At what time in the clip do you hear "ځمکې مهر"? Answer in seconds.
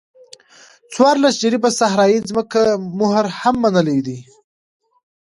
2.29-3.25